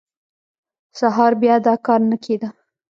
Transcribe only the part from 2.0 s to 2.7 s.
نه کېده.